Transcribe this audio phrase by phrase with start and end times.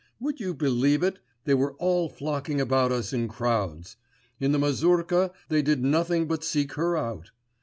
[0.19, 3.97] Would you believe it, they were all flocking about us in crowds;
[4.39, 7.29] in the mazurka they did nothing but seek her out.